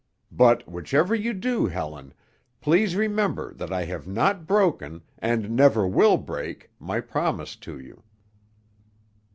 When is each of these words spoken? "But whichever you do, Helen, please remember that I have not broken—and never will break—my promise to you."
"But 0.31 0.67
whichever 0.67 1.13
you 1.13 1.31
do, 1.31 1.67
Helen, 1.67 2.15
please 2.59 2.95
remember 2.95 3.53
that 3.53 3.71
I 3.71 3.85
have 3.85 4.07
not 4.07 4.47
broken—and 4.47 5.51
never 5.51 5.87
will 5.87 6.17
break—my 6.17 7.01
promise 7.01 7.55
to 7.57 7.77
you." 7.79 8.01